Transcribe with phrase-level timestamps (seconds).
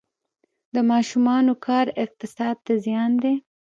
[0.73, 3.35] د ماشومانو کار اقتصاد ته زیان دی؟